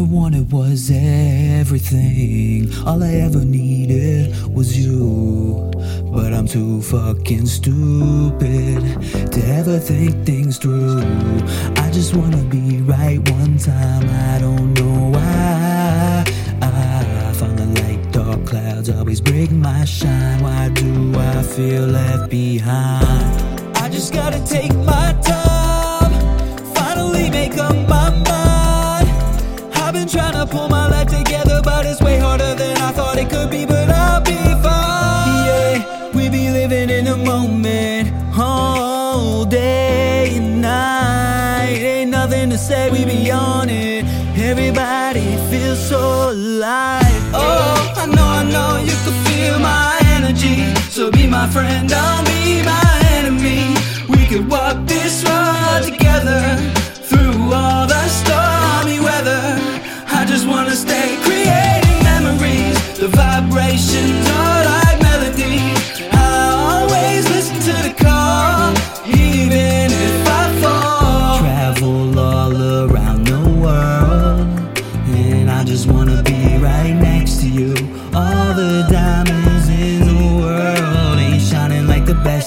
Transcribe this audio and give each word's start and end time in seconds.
ever 0.00 0.14
wanted 0.14 0.50
was 0.50 0.90
everything. 0.90 2.72
All 2.86 3.02
I 3.02 3.12
ever 3.26 3.44
needed 3.44 4.34
was 4.54 4.78
you. 4.78 5.70
But 6.12 6.32
I'm 6.32 6.46
too 6.46 6.80
fucking 6.80 7.46
stupid 7.46 8.80
to 9.32 9.40
ever 9.46 9.78
think 9.78 10.24
things 10.24 10.58
through. 10.58 11.02
I 11.76 11.90
just 11.92 12.14
wanna 12.14 12.42
be 12.44 12.80
right 12.82 13.20
one 13.30 13.58
time. 13.58 14.08
I 14.08 14.38
don't 14.38 14.72
know 14.74 15.10
why. 15.10 16.24
I 16.62 17.32
found 17.34 17.58
the 17.58 17.66
light, 17.82 18.12
dark 18.12 18.46
clouds 18.46 18.88
always 18.88 19.20
break 19.20 19.50
my 19.50 19.84
shine. 19.84 20.42
Why 20.42 20.70
do 20.70 21.14
I 21.18 21.42
feel 21.42 21.86
left 21.86 22.30
behind? 22.30 23.76
I 23.76 23.88
just 23.90 24.14
gotta 24.14 24.40
take 24.46 24.74
my 24.76 25.12
time, 25.22 25.59
living 36.70 36.90
in 36.90 37.04
the 37.04 37.16
moment, 37.16 38.12
all 38.38 39.44
day 39.44 40.36
and 40.36 40.62
night. 40.62 41.78
Ain't 41.82 42.10
nothing 42.10 42.48
to 42.50 42.58
say, 42.58 42.90
we 42.90 43.04
be 43.04 43.30
on 43.30 43.68
it. 43.68 44.04
Everybody 44.38 45.36
feels 45.50 45.80
so 45.88 46.30
alive. 46.30 47.22
Oh, 47.34 47.94
I 47.96 48.06
know, 48.06 48.28
I 48.40 48.44
know 48.54 48.78
you 48.78 48.96
can 49.04 49.16
feel 49.26 49.58
my 49.58 49.98
energy. 50.16 50.72
So 50.90 51.10
be 51.10 51.26
my 51.26 51.48
friend, 51.48 51.88
don't 51.88 52.24
be 52.26 52.62
my 52.62 52.90
enemy. 53.18 53.74
We 54.08 54.24
could 54.26 54.48
walk 54.48 54.86
this 54.86 55.24
road 55.24 55.82
together 55.90 56.42
through 57.08 57.52
all 57.52 57.86
the 57.86 58.04
stormy 58.20 59.00
weather. 59.00 59.42
I 60.06 60.24
just 60.24 60.46
wanna 60.46 60.76
stay 60.76 61.16
creating 61.26 61.98
memories. 62.04 62.76
The 62.98 63.08
vibrations 63.08 64.29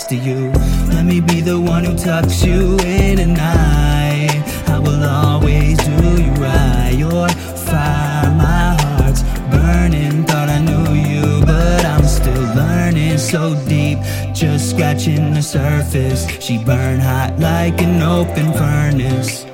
best 0.03 0.11
of 0.11 0.25
you. 0.25 0.51
Let 0.93 1.05
me 1.05 1.21
be 1.21 1.41
the 1.41 1.59
one 1.59 1.83
who 1.85 1.95
tucks 1.95 2.43
you 2.43 2.77
in 2.79 3.19
at 3.19 3.27
night. 3.27 4.69
I 4.69 4.79
will 4.79 5.03
always 5.03 5.77
do 5.77 6.23
you 6.23 6.31
right. 6.31 6.93
Your 6.97 7.29
fire, 7.67 8.31
my 8.35 8.75
heart's 8.81 9.23
burning. 9.51 10.23
Thought 10.25 10.49
I 10.49 10.59
knew 10.59 10.93
you, 10.93 11.45
but 11.45 11.85
I'm 11.85 12.05
still 12.05 12.55
learning 12.55 13.17
so 13.17 13.55
deep. 13.67 13.99
Just 14.33 14.71
scratching 14.71 15.33
the 15.33 15.41
surface. 15.41 16.27
She 16.39 16.57
burn 16.63 16.99
hot 16.99 17.39
like 17.39 17.81
an 17.81 18.01
open 18.01 18.51
furnace. 18.53 19.45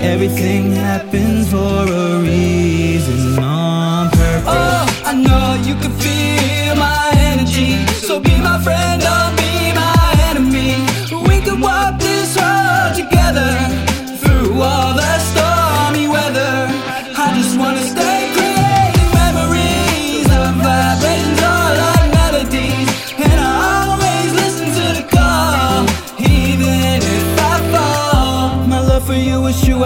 Everything 0.00 0.72
happens 0.72 1.50
for 1.50 1.84
a 1.86 2.20
reason 2.20 2.61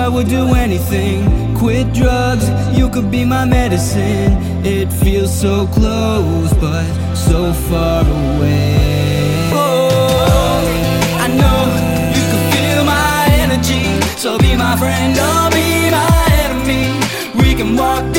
I 0.07 0.09
would 0.09 0.29
do 0.29 0.55
anything. 0.55 1.19
Quit 1.57 1.93
drugs, 1.93 2.49
you 2.79 2.89
could 2.89 3.11
be 3.11 3.25
my 3.25 3.45
medicine. 3.45 4.35
It 4.65 4.93
feels 4.93 5.37
so 5.37 5.67
close, 5.67 6.53
but 6.61 6.87
so 7.17 7.53
far 7.53 8.03
away. 8.03 9.51
Oh, 9.53 10.63
I 11.19 11.27
know 11.41 11.61
you 12.17 12.25
can 12.33 12.43
feel 12.55 12.85
my 12.85 13.27
energy. 13.45 13.85
So 14.17 14.39
be 14.39 14.55
my 14.55 14.77
friend, 14.77 15.19
or 15.19 15.51
be 15.51 15.91
my 15.91 16.17
enemy. 16.45 17.43
We 17.43 17.57
can 17.57 17.75
walk. 17.75 18.16